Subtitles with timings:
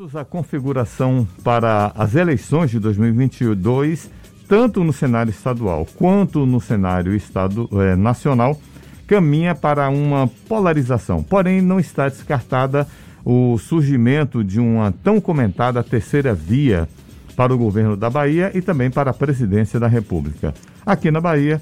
[0.00, 4.10] A configuração para as eleições de 2022,
[4.48, 8.58] tanto no cenário estadual quanto no cenário estado, eh, nacional,
[9.06, 11.22] caminha para uma polarização.
[11.22, 12.88] Porém, não está descartada
[13.22, 16.88] o surgimento de uma tão comentada terceira via
[17.36, 20.54] para o governo da Bahia e também para a presidência da República.
[20.86, 21.60] Aqui na Bahia,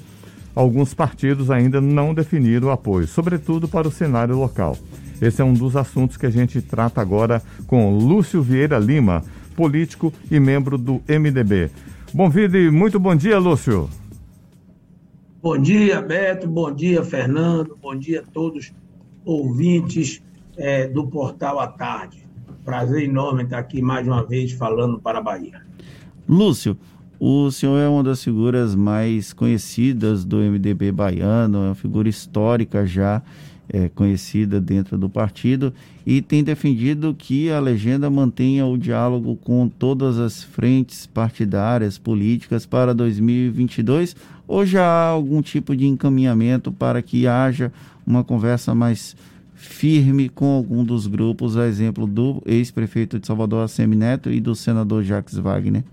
[0.55, 4.77] alguns partidos ainda não definiram apoio, sobretudo para o cenário local.
[5.21, 9.23] Esse é um dos assuntos que a gente trata agora com Lúcio Vieira Lima,
[9.55, 11.69] político e membro do MDB.
[12.13, 13.89] Bom vida muito bom dia, Lúcio.
[15.41, 16.47] Bom dia, Beto.
[16.47, 17.77] Bom dia, Fernando.
[17.81, 18.73] Bom dia a todos
[19.23, 20.21] ouvintes
[20.57, 22.27] é, do Portal à Tarde.
[22.65, 25.61] Prazer enorme estar aqui mais uma vez falando para a Bahia.
[26.27, 26.77] Lúcio,
[27.19, 32.85] o senhor é uma das figuras mais conhecidas do MDB baiano, é uma figura histórica
[32.85, 33.21] já
[33.67, 35.73] é, conhecida dentro do partido
[36.05, 42.65] e tem defendido que a legenda mantenha o diálogo com todas as frentes partidárias, políticas
[42.65, 44.15] para 2022
[44.47, 47.71] ou já há algum tipo de encaminhamento para que haja
[48.07, 49.15] uma conversa mais
[49.53, 54.55] firme com algum dos grupos, a exemplo do ex-prefeito de Salvador, Assemi Neto, e do
[54.55, 55.83] senador Jacques Wagner?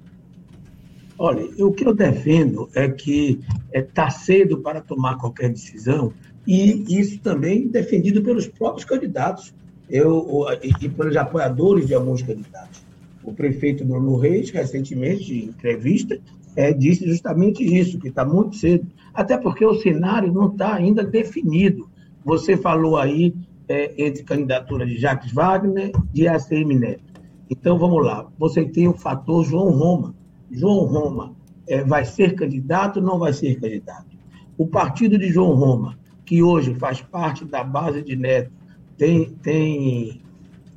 [1.18, 3.40] Olha, o que eu defendo é que
[3.72, 6.12] está é, tá cedo para tomar qualquer decisão,
[6.46, 9.54] e isso também defendido pelos próprios candidatos
[9.88, 10.46] eu,
[10.80, 12.84] e, pelos apoiadores de alguns candidatos.
[13.24, 16.18] O prefeito Bruno Reis, recentemente, em entrevista,
[16.54, 21.02] é, disse justamente isso, que está muito cedo, até porque o cenário não está ainda
[21.02, 21.88] definido.
[22.24, 23.34] Você falou aí
[23.68, 27.02] é, entre candidatura de Jacques Wagner e ACM Neto.
[27.48, 28.26] Então, vamos lá.
[28.38, 30.14] Você tem o fator João Roma.
[30.50, 31.34] João Roma
[31.68, 34.16] é, vai ser candidato ou não vai ser candidato?
[34.56, 38.50] O partido de João Roma que hoje faz parte da base de Neto,
[38.98, 40.20] tem, tem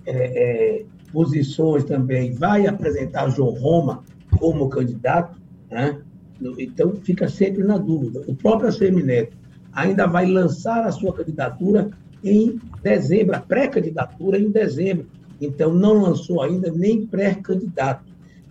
[0.05, 4.03] é, é, posições também, vai apresentar João Roma
[4.37, 5.99] como candidato, né?
[6.57, 8.23] então fica sempre na dúvida.
[8.27, 9.35] O próprio ACM Neto
[9.73, 11.89] ainda vai lançar a sua candidatura
[12.23, 15.07] em dezembro, a pré-candidatura em dezembro.
[15.41, 18.08] Então, não lançou ainda nem pré-candidato.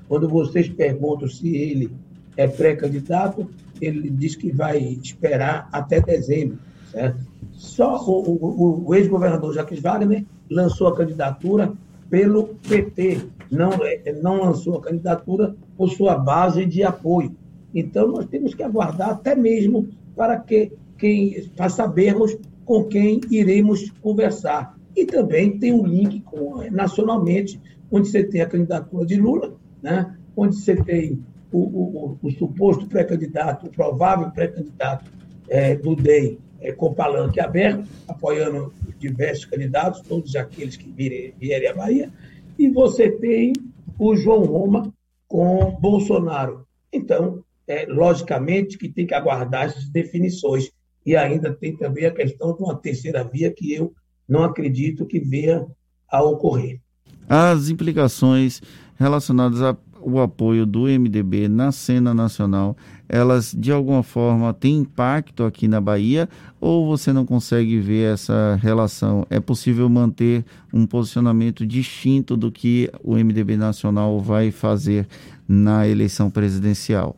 [0.08, 1.91] Quando vocês perguntam se ele
[2.36, 3.48] é pré-candidato,
[3.80, 6.58] ele diz que vai esperar até dezembro.
[6.91, 7.19] Certo?
[7.52, 11.72] Só o, o, o ex-governador Jacques Wagner lançou a candidatura
[12.08, 13.20] pelo PT,
[13.50, 17.34] não, é, não lançou a candidatura por sua base de apoio.
[17.75, 23.90] Então, nós temos que aguardar até mesmo para, que, quem, para sabermos com quem iremos
[24.02, 24.76] conversar.
[24.96, 30.16] E também tem um link com, nacionalmente, onde você tem a candidatura de Lula, né?
[30.36, 35.10] onde você tem o, o, o suposto pré-candidato, o provável pré-candidato
[35.48, 41.68] é, do DEM, é, com palanque aberto, apoiando diversos candidatos, todos aqueles que virem, vierem
[41.68, 42.12] à Bahia,
[42.58, 43.52] e você tem
[43.98, 44.92] o João Roma
[45.26, 46.66] com Bolsonaro.
[46.92, 50.70] Então, é, logicamente que tem que aguardar essas definições.
[51.04, 53.92] E ainda tem também a questão de uma terceira via que eu
[54.28, 55.66] não acredito que venha
[56.10, 56.80] a ocorrer.
[57.28, 58.62] As implicações
[58.96, 62.76] relacionadas ao apoio do MDB na cena nacional
[63.08, 66.28] elas de alguma forma têm impacto aqui na Bahia
[66.60, 69.26] ou você não consegue ver essa relação?
[69.30, 75.06] É possível manter um posicionamento distinto do que o MDB nacional vai fazer
[75.48, 77.16] na eleição presidencial?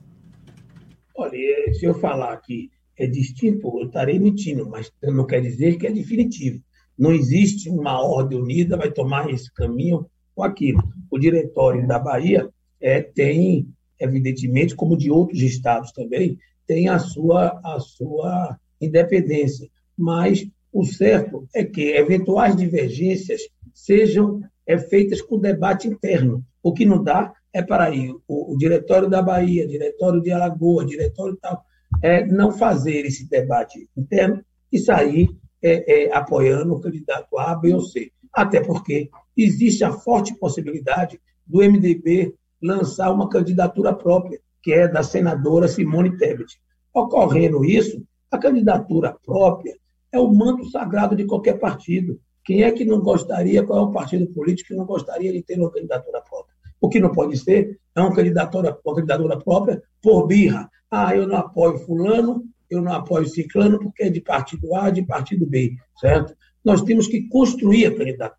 [1.16, 1.32] Olha,
[1.72, 5.91] se eu falar que é distinto, eu estarei mentindo, mas não quer dizer que é
[5.91, 6.62] definitivo.
[7.00, 10.06] Não existe uma ordem unida, vai tomar esse caminho
[10.37, 10.83] ou aquilo.
[11.11, 12.49] O diretório da Bahia
[12.81, 13.66] é, tem
[14.00, 19.69] evidentemente, como de outros estados também, tem a sua, a sua independência.
[19.97, 23.43] Mas o certo é que eventuais divergências
[23.75, 26.43] sejam é, feitas com debate interno.
[26.62, 30.87] O que não dá é para ir o, o diretório da Bahia, diretório de Alagoas,
[30.87, 31.62] diretório tal,
[32.03, 35.28] é, não fazer esse debate interno e sair
[35.62, 38.10] é, é, apoiando o candidato A, B ou C.
[38.32, 45.03] Até porque existe a forte possibilidade do MDB lançar uma candidatura própria, que é da
[45.03, 46.60] senadora Simone Tebet.
[46.92, 49.77] Ocorrendo isso, a candidatura própria
[50.12, 52.21] é o manto sagrado de qualquer partido.
[52.45, 55.59] Quem é que não gostaria, qual é o partido político que não gostaria de ter
[55.59, 56.54] uma candidatura própria?
[56.80, 60.71] O que não pode ser é uma candidatura, uma candidatura própria por birra.
[60.91, 65.03] Ah, eu não apoio fulano, eu não apoio ciclano porque é de partido A, de
[65.03, 66.34] partido B, certo?
[66.65, 68.39] Nós temos que construir a candidatura.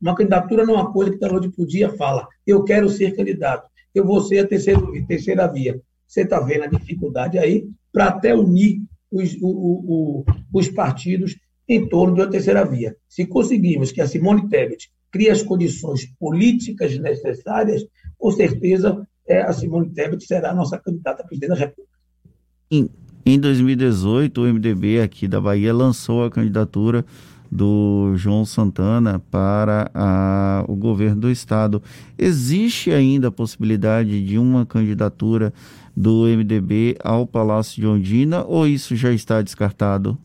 [0.00, 2.88] Uma candidatura não é uma coisa que da noite para o dia fala, eu quero
[2.88, 5.80] ser candidato, eu vou ser a terceira, terceira via.
[6.06, 11.36] Você está vendo a dificuldade aí para até unir os, o, o, os partidos
[11.68, 12.96] em torno de uma terceira via.
[13.08, 17.84] Se conseguimos que a Simone Tebet cria as condições políticas necessárias,
[18.18, 21.98] com certeza é, a Simone Tebet será a nossa candidata a presidente da República.
[22.70, 22.88] Em,
[23.24, 27.04] em 2018, o MDB aqui da Bahia lançou a candidatura
[27.50, 31.82] do João Santana para a, o governo do estado.
[32.16, 35.52] Existe ainda a possibilidade de uma candidatura
[35.96, 40.16] do MDB ao Palácio de Ondina ou isso já está descartado?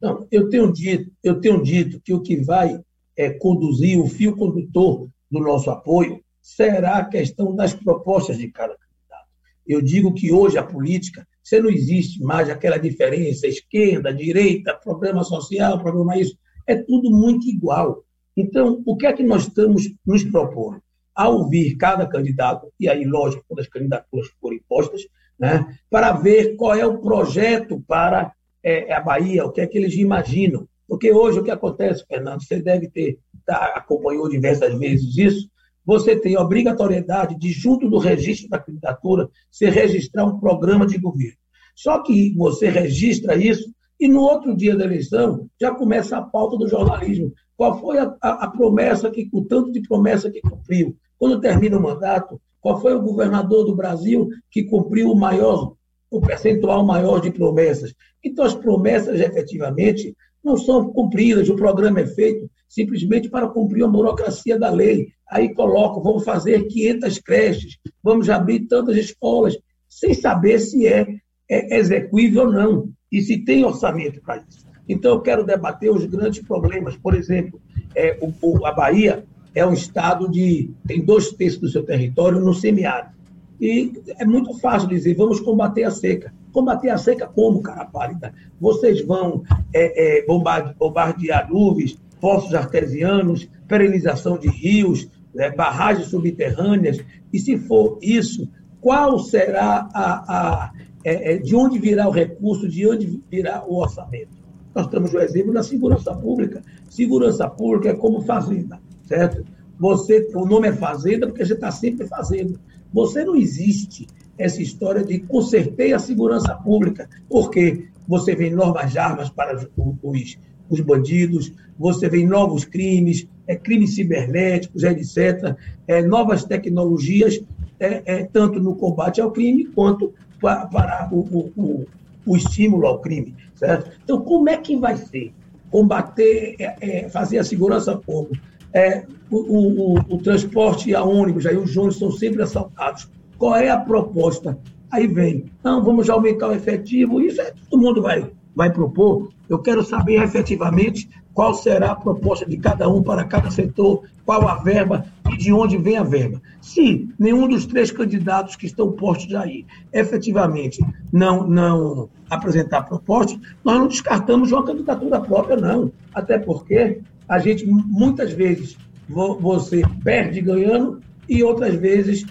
[0.00, 2.80] Não, eu tenho dito, eu tenho dito que o que vai
[3.16, 8.74] é, conduzir o fio condutor do nosso apoio será a questão das propostas de cada
[8.74, 9.28] candidato.
[9.66, 15.22] Eu digo que hoje a política, você não existe mais aquela diferença esquerda, direita, problema
[15.22, 18.02] social, problema isso é tudo muito igual.
[18.36, 20.82] Então, o que é que nós estamos nos propondo?
[21.14, 25.02] Ao ouvir cada candidato, e aí, lógico, quando as candidaturas forem postas,
[25.38, 29.78] né, para ver qual é o projeto para é, a Bahia, o que é que
[29.78, 30.66] eles imaginam.
[30.88, 35.48] Porque hoje o que acontece, Fernando, você deve ter, tá, acompanhou diversas vezes isso,
[35.86, 41.38] você tem obrigatoriedade de, junto do registro da candidatura, você registrar um programa de governo.
[41.76, 46.56] Só que você registra isso e no outro dia da eleição, já começa a pauta
[46.56, 47.32] do jornalismo.
[47.56, 50.96] Qual foi a, a, a promessa, que o tanto de promessa que cumpriu?
[51.18, 55.74] Quando termina o mandato, qual foi o governador do Brasil que cumpriu o maior,
[56.10, 57.94] o percentual maior de promessas?
[58.22, 60.14] Então, as promessas, efetivamente,
[60.46, 61.48] não são cumpridas.
[61.48, 65.08] O programa é feito simplesmente para cumprir a burocracia da lei.
[65.28, 69.58] Aí colocam, vamos fazer 500 creches, vamos abrir tantas escolas,
[69.88, 71.06] sem saber se é,
[71.50, 74.64] é execuível ou não e se tem orçamento para isso.
[74.88, 76.96] Então, eu quero debater os grandes problemas.
[76.96, 77.60] Por exemplo,
[77.94, 80.70] é, o, a Bahia é um estado de.
[80.86, 83.16] tem dois terços do seu território no semiárido.
[83.60, 86.32] E é muito fácil dizer, vamos combater a seca.
[86.56, 88.32] Combater a seca como, cara pálida?
[88.58, 89.42] Vocês vão
[89.74, 96.98] é, é, bombardear nuvens, poços artesianos, perenização de rios, né, barragens subterrâneas.
[97.30, 98.48] E se for isso,
[98.80, 100.72] qual será a, a,
[101.04, 104.30] é, é, de onde virá o recurso, de onde virá o orçamento.
[104.74, 106.62] Nós temos o exemplo da segurança pública.
[106.88, 109.44] Segurança pública é como fazenda, certo?
[109.78, 112.58] Você, o nome é fazenda porque você está sempre fazendo.
[112.94, 114.06] Você não existe
[114.38, 119.56] essa história de consertei a segurança pública, porque você vê novas armas para
[120.02, 120.38] os,
[120.68, 125.56] os bandidos, você vê novos crimes, é, crimes cibernéticos, etc.,
[125.86, 127.42] é, novas tecnologias,
[127.78, 131.86] é, é, tanto no combate ao crime quanto para, para o, o,
[132.26, 133.90] o, estímulo ao crime, certo?
[134.02, 135.32] Então, como é que vai ser?
[135.70, 138.28] Combater, é, é, fazer a segurança como?
[138.72, 143.08] É, o, o, o, transporte a ônibus, aí os ônibus são sempre assaltados.
[143.38, 144.58] Qual é a proposta?
[144.90, 149.30] Aí vem, não, vamos aumentar o efetivo, isso é, todo mundo vai, vai propor.
[149.48, 154.48] Eu quero saber efetivamente qual será a proposta de cada um para cada setor, qual
[154.48, 156.40] a verba e de onde vem a verba.
[156.62, 160.82] Se nenhum dos três candidatos que estão postos aí efetivamente
[161.12, 165.92] não, não apresentar proposta, nós não descartamos uma candidatura própria, não.
[166.14, 168.78] Até porque a gente, muitas vezes,
[169.08, 172.24] você perde ganhando e outras vezes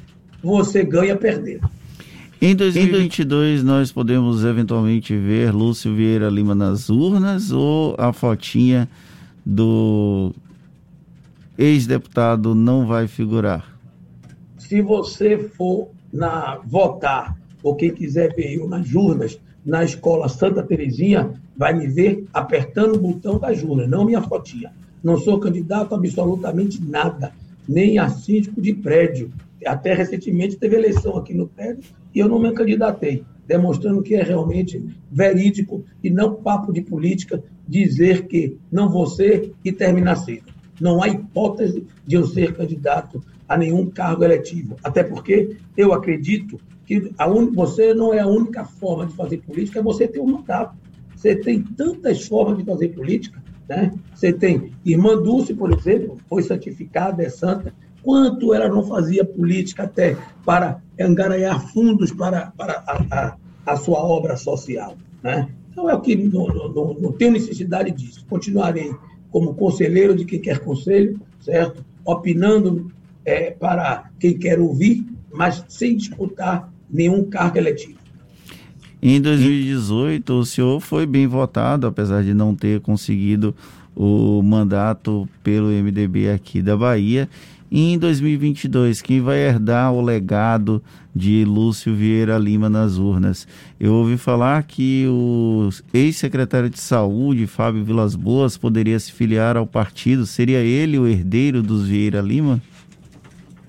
[0.46, 1.68] você ganha perdendo.
[2.40, 8.88] Em 2022, nós podemos eventualmente ver Lúcio Vieira Lima nas urnas ou a fotinha
[9.44, 10.32] do
[11.58, 13.76] ex-deputado não vai figurar?
[14.58, 20.62] Se você for na, votar, ou quem quiser ver eu nas urnas, na escola Santa
[20.62, 24.72] Terezinha, vai me ver apertando o botão da urnas, não minha fotinha.
[25.04, 27.32] Não sou candidato a absolutamente nada,
[27.68, 29.32] nem a síndico de prédio.
[29.66, 34.24] Até recentemente teve eleição aqui no prédio e eu não me candidatei, demonstrando que é
[34.24, 40.54] realmente verídico e não papo de política dizer que não vou ser e terminar cedo.
[40.80, 46.60] Não há hipótese de eu ser candidato a nenhum cargo eletivo, até porque eu acredito
[46.86, 47.52] que a un...
[47.52, 50.76] você não é a única forma de fazer política, é você ter um mandato.
[51.16, 53.94] Você tem tantas formas de fazer política, né?
[54.14, 59.84] Você tem Irmã Dulce, por exemplo, foi santificada, é santa, quanto ela não fazia política
[59.84, 64.96] até para engaraiar fundos para, para a, a, a sua obra social.
[65.24, 65.50] Né?
[65.72, 68.26] Então, é o que não, não, não tenho necessidade disso.
[68.30, 68.94] Continuarei
[69.32, 71.84] como conselheiro de quem quer conselho, certo?
[72.06, 72.92] Opinando
[73.26, 78.00] é, para quem quer ouvir, mas sem disputar nenhum cargo eletivo.
[79.08, 83.54] Em 2018, o senhor foi bem votado, apesar de não ter conseguido
[83.96, 87.30] o mandato pelo MDB aqui da Bahia
[87.70, 90.82] E em 2022, quem vai herdar o legado
[91.16, 93.48] de Lúcio Vieira Lima nas urnas?
[93.80, 99.68] Eu ouvi falar que o ex-secretário de Saúde, Fábio Vilas Boas, poderia se filiar ao
[99.68, 100.26] partido.
[100.26, 102.60] Seria ele o herdeiro dos Vieira Lima?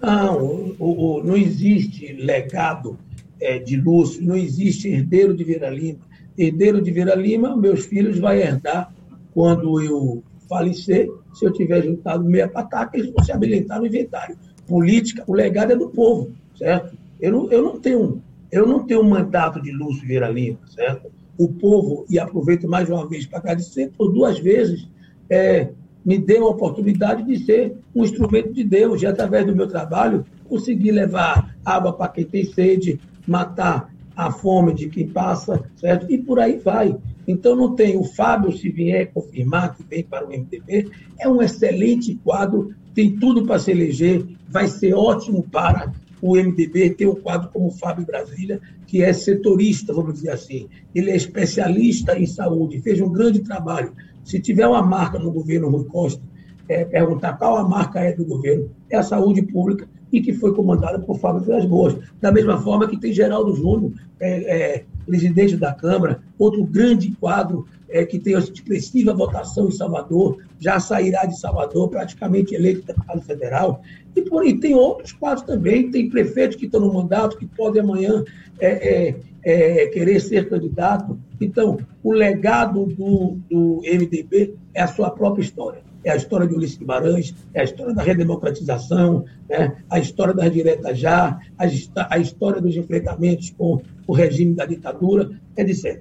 [0.01, 2.97] Não, o, o, não existe legado
[3.41, 6.01] é, de Lúcio, não existe herdeiro de Vieira Lima.
[6.37, 8.93] Herdeiro de Vieira Lima, meus filhos vai herdar
[9.33, 14.37] quando eu falecer, se eu tiver juntado meia pataca, eles vão se habilitar no inventário.
[14.67, 16.97] Política, o legado é do povo, certo?
[17.21, 21.11] Eu não, eu não tenho eu não tenho mandato de Lúcio Vieira Lima, certo?
[21.37, 24.89] O povo, e aproveito mais uma vez para agradecer, por duas vezes
[25.29, 25.71] é,
[26.05, 30.25] me deu a oportunidade de ser um instrumento de Deus, e através do meu trabalho,
[30.49, 36.11] conseguir levar água para quem tem sede, matar a fome de quem passa, certo?
[36.11, 36.97] E por aí vai.
[37.29, 41.43] Então, não tem o Fábio, se vier confirmar que vem para o MDB, é um
[41.43, 45.93] excelente quadro, tem tudo para se eleger, vai ser ótimo para
[46.23, 50.69] o MDB ter um quadro como o Fábio Brasília, que é setorista, vamos dizer assim.
[50.95, 53.93] Ele é especialista em saúde, fez um grande trabalho.
[54.25, 56.23] Se tiver uma marca no governo Rui Costa,
[56.69, 60.55] é, perguntar qual a marca é do governo, é a saúde pública e que foi
[60.55, 61.97] comandada por Fábio Vilas Boas.
[62.21, 67.67] Da mesma forma que tem Geraldo Júnior, é, é, presidente da Câmara, outro grande quadro
[67.89, 73.83] é, que tem expressiva votação em Salvador, já sairá de Salvador, praticamente eleito deputado federal.
[74.15, 78.25] E por tem outros quadros também, tem prefeitos que estão no mandato, que podem amanhã
[78.59, 81.19] é, é, é, querer ser candidato.
[81.41, 86.55] Então, o legado do, do MDB é a sua própria história é a história de
[86.55, 89.77] Ulisses Guimarães, é a história da redemocratização, né?
[89.91, 96.01] a história das diretas já, a, história dos enfrentamentos com o regime da ditadura, etc.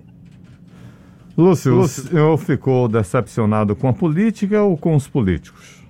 [1.36, 5.84] Lúcio, Lúcio, o senhor ficou decepcionado com a política ou com os políticos?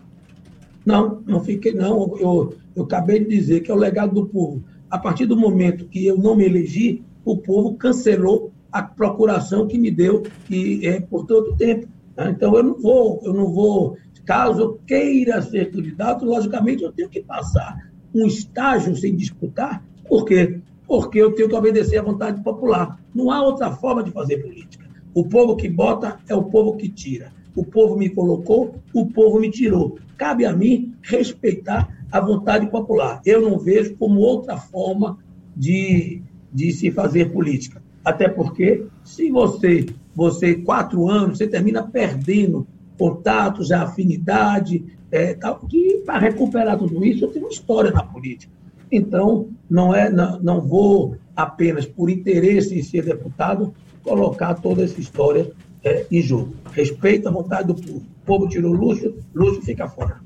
[0.85, 2.17] Não, não fiquei, não.
[2.17, 4.63] Eu, eu acabei de dizer que é o legado do povo.
[4.89, 9.77] A partir do momento que eu não me elegi, o povo cancelou a procuração que
[9.77, 11.87] me deu e, é, por todo o tempo.
[12.15, 12.33] Né?
[12.35, 17.09] Então eu não vou, eu não vou Caso eu queira ser candidato, logicamente eu tenho
[17.09, 19.83] que passar um estágio sem disputar.
[20.07, 20.59] Por quê?
[20.87, 22.99] Porque eu tenho que obedecer à vontade popular.
[23.13, 24.85] Não há outra forma de fazer política.
[25.13, 27.31] O povo que bota é o povo que tira.
[27.55, 29.97] O povo me colocou, o povo me tirou.
[30.17, 33.21] Cabe a mim respeitar a vontade popular.
[33.25, 35.17] Eu não vejo como outra forma
[35.55, 36.21] de,
[36.53, 37.81] de se fazer política.
[38.03, 45.59] Até porque, se você, você, quatro anos, você termina perdendo contatos, a afinidade, é, tal,
[45.59, 48.51] que para recuperar tudo isso eu tenho uma história na política.
[48.91, 53.73] Então, não, é, não, não vou apenas por interesse em ser deputado
[54.03, 55.51] colocar toda essa história
[55.83, 56.53] é, em jogo.
[56.71, 57.97] Respeito a vontade do povo.
[57.99, 60.19] O povo tirou Lúcio, Lúcio fica fora.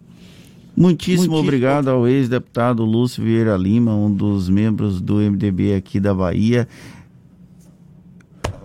[0.75, 6.13] Muitíssimo, Muitíssimo obrigado ao ex-deputado Lúcio Vieira Lima, um dos membros do MDB aqui da
[6.13, 6.67] Bahia.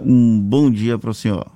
[0.01, 1.55] Um bom dia para o senhor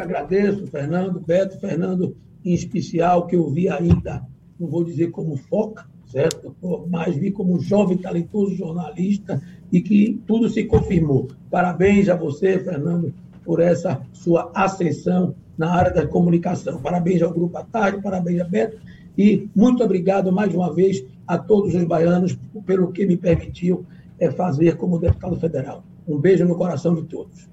[0.00, 4.22] agradeço, Fernando, Beto, Fernando em especial, que eu vi ainda,
[4.58, 6.54] não vou dizer como foca, certo?
[6.90, 11.28] Mas vi como jovem, talentoso jornalista e que tudo se confirmou.
[11.50, 16.80] Parabéns a você, Fernando, por essa sua ascensão na área da comunicação.
[16.80, 18.78] Parabéns ao Grupo Tarde, parabéns a Beto
[19.16, 22.36] e muito obrigado mais uma vez a todos os baianos
[22.66, 23.86] pelo que me permitiu
[24.18, 25.84] é, fazer como deputado federal.
[26.06, 27.48] Um beijo no coração de todos.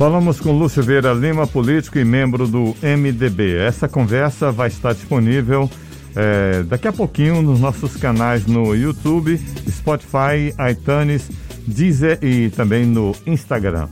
[0.00, 3.58] Falamos com Lúcio Vieira Lima, político e membro do MDB.
[3.58, 5.68] Essa conversa vai estar disponível
[6.16, 9.36] é, daqui a pouquinho nos nossos canais no YouTube,
[9.68, 11.30] Spotify, iTunes,
[11.66, 13.90] Deezer e também no Instagram.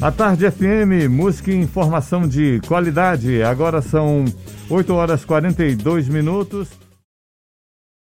[0.00, 3.42] A Tarde FM, música e informação de qualidade.
[3.42, 4.24] Agora são
[4.70, 6.68] 8 horas e 42 minutos.